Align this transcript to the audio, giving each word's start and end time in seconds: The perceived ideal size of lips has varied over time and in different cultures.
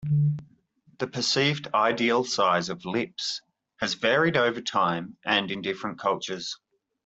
The 0.97 1.05
perceived 1.05 1.67
ideal 1.75 2.23
size 2.23 2.69
of 2.69 2.85
lips 2.85 3.39
has 3.81 3.93
varied 3.93 4.35
over 4.35 4.59
time 4.59 5.15
and 5.23 5.51
in 5.51 5.61
different 5.61 5.99
cultures. 5.99 6.57